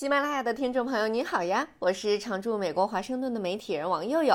[0.00, 1.68] 喜马拉雅的听众朋友，你好呀！
[1.78, 4.34] 我是常驻美国华盛顿的媒体人王佑佑。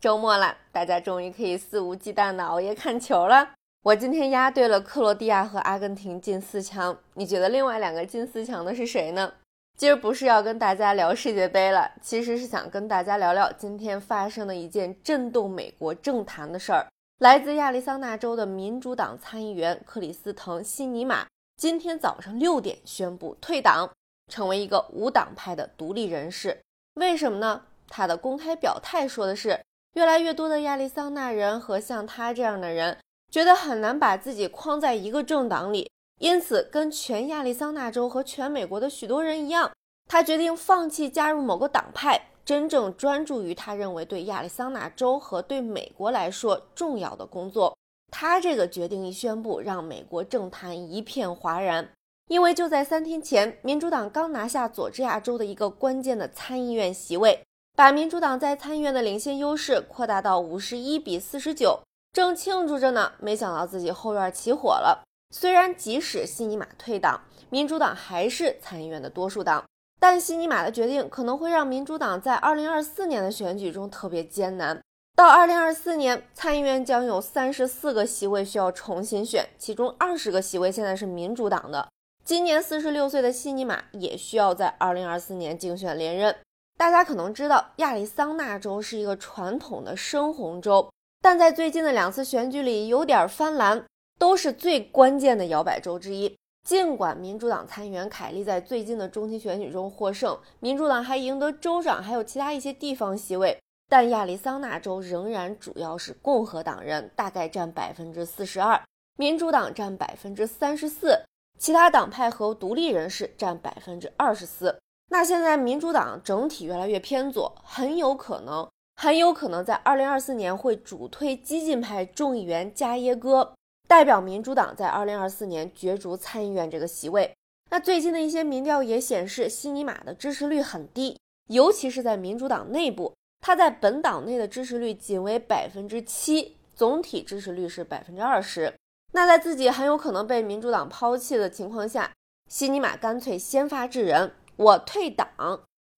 [0.00, 3.50] 周末了，大家终于可以肆无忌惮的熬夜看球了。
[3.84, 9.32] 我今天押对了克罗地亚和阿根廷进四强，你觉得另外两个进四强的是谁呢？
[9.78, 16.84] 今儿不是要跟大家聊世界杯了，其实是想跟大家聊聊今天发生的一件震动美国政坛的事儿。
[17.20, 21.24] 来自亚利桑那州的民主党参议员克里斯滕·西尼玛
[21.56, 23.88] 今天早上六点宣布退党。
[24.28, 26.60] 成为一个无党派的独立人士，
[26.94, 27.62] 为什么呢？
[27.88, 29.60] 他的公开表态说的是，
[29.92, 32.98] 越来越多的亚利桑那人和像他这样的人，
[33.30, 39.70] 觉得很难把自己框在一个政党里，因此跟全亚利桑那州和全美国的许多人一样，
[40.08, 47.76] 他决定放弃加入某个党派，真正专注于他认为对亚利桑那州和对美国来说重要的工作。
[48.10, 51.88] 他这个决定一宣布，让美国政坛一片哗然。
[52.28, 57.44] 因为就在三天前，民主党刚拿下佐治亚州的一个关键的参议院席位，
[57.76, 61.80] 把民主党在参议院的领先优势扩大到五十一比四十九。
[62.12, 65.04] 正庆祝着呢，没想到自己后院起火了。
[65.34, 67.20] 虽然即使西尼玛退党，
[67.50, 69.64] 民主党还是参议院的多数党，
[70.00, 74.80] 但西尼玛的决定可能会让民主党在二零二四年的选举中特别艰难。
[75.16, 81.88] 到二零二四年，参议院将有三十四个席位需要重新选，其中二十个席位现在是民主党的。
[82.24, 86.34] 今年四十六岁的西尼玛也需要在二零二四年竞选连任。
[86.78, 93.84] 大家可能知道，亚利桑那州是一个传统的深红州，但在最近的两次选举里有点翻蓝，
[94.18, 96.34] 都是最关键的摇摆州之一。
[96.66, 103.58] 尽管民主党参议员凯利在最近的中期选举中获胜，民主党还赢得州长还有其他一些地方席位，
[103.90, 108.82] 但亚利桑那州仍然主要是共和党人，大概占百分之四十二，
[109.18, 111.20] 民主党占百分之三十四。
[111.58, 114.78] 其他党派和独立人士占百分之二十四。
[115.10, 123.54] 那现在民主党整体越来越偏左，很有可能，很有可能在二零二四年会主推激进派众议员加耶戈，
[123.86, 127.32] 代表民主党在二零二四年角逐参议院这个席位。
[127.70, 138.74] 那最近的一些民调也显示，西尼玛的支持率很低，尤其是在民主党内部，他在本党内的支持率仅为百分之七，总体支持率是百分之二十。
[139.14, 142.10] 那在自己很有可能被民主党抛弃的情况下，
[142.50, 145.28] 西尼玛干脆先发制人，我退党。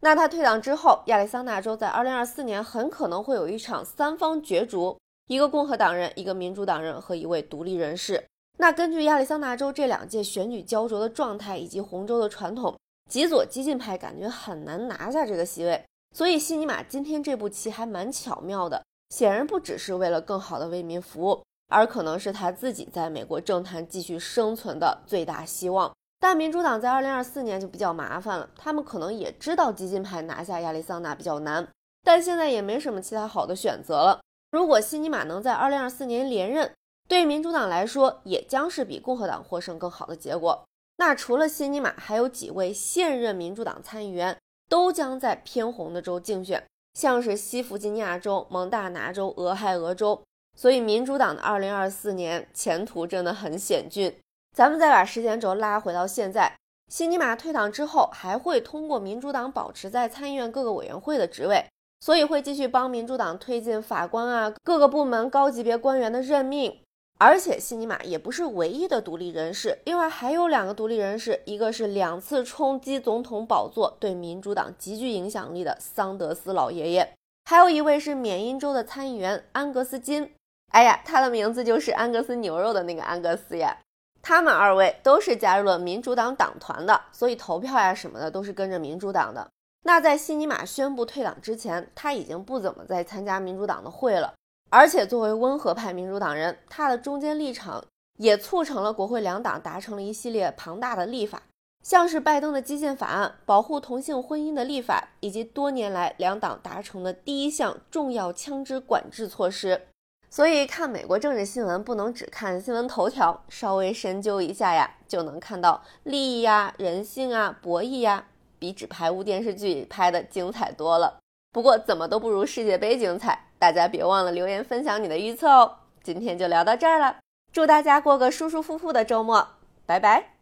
[0.03, 8.23] 那他退党之后，亚利桑那州在二零二四年很可能会有一场三方角逐，一个共和党人，一个民主党人和一位独立人士。
[8.59, 12.79] 那根据亚利桑那州这两届选举焦灼的状态以及红州的传统，
[13.11, 15.83] 极左激进派感觉很难拿下这个席位。
[16.15, 21.43] 所以西尼玛今天这步棋还蛮巧妙的，显然不只是为了更好的为民服务。
[21.69, 25.93] 而可能是他自己在美国政坛继续生存的最大希望。
[26.19, 31.69] 但民主党在二零二四年就比较麻烦了，他们可能也知道激进派拿下亚利桑那比较难，
[32.03, 34.21] 但现在也没什么其他好的选择了。
[34.51, 36.73] 如果西尼玛能在二零二四年连任，
[37.07, 40.65] 对民主党来说也将是比共和党获胜更好的结果。
[40.97, 44.39] 那除了西尼玛，还有几位现任民主党参议员
[44.69, 50.23] 都将在偏红的州竞选，像是西弗吉尼亚州、蒙大拿州、俄亥俄州。
[50.57, 54.13] 所以，民主党的二零二四年前途真的很险峻。
[54.55, 56.57] 咱们再把时间轴拉回到现在，
[56.91, 61.67] 西尼玛退党之后，还会通过民主党保持在参议院各个委员会的职位，
[62.01, 66.81] 所以会继续帮民主党推进法官啊各个部门高级别官员的任命。
[67.19, 77.15] 而且，西尼玛也不是唯一的独立人士，另外还有两个独立人士，一个是两次冲击总统宝座、对民主党极具影响力的桑德斯老爷爷，
[77.45, 80.33] 还有一位是缅因州的参议员安格斯金。
[80.73, 83.77] 哎呀，他的名字就是安格斯牛肉的那个安格斯呀。
[84.21, 89.49] 他们二位都是加入了民主党党团的，所以投票呀什么的都是跟着民主党的。
[89.85, 94.35] 那在西尼玛宣布退党之前，他已经不怎么再参加民主党的会了。
[94.69, 97.85] 而且作为温和派民主党人，他的中间立场
[98.19, 101.41] 也促成了国会两党达成了一系列庞大的立法，
[101.85, 109.83] 像是拜登的基建法案、保护同性婚姻的立法，以及多年来两党达成的第一项重要枪支管制措施。
[110.29, 118.27] 所以看美国政治新闻不能只看新闻头条，稍微深究一下呀，就能看到利益呀、人性啊、博弈呀，
[118.59, 121.19] 比纸牌屋电视剧拍的精彩多了。
[121.53, 125.77] 不过怎么都不如世界杯精彩，大家别忘了留言分享你的预测哦。
[126.03, 127.17] 今天就聊到这儿了，
[127.53, 129.49] 祝大家过个舒舒服服的周末，
[129.87, 130.36] 拜拜。